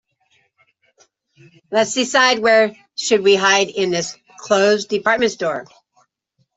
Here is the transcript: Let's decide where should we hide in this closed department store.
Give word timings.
Let's 1.69 1.93
decide 1.93 2.39
where 2.39 2.75
should 2.97 3.21
we 3.23 3.35
hide 3.35 3.67
in 3.69 3.91
this 3.91 4.17
closed 4.39 4.89
department 4.89 5.31
store. 5.31 5.67